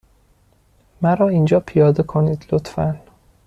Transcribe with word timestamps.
مرا 1.01 1.27
اینجا 1.27 1.59
پیاده 1.59 2.03
کنید، 2.03 2.45
لطفا. 2.51 2.99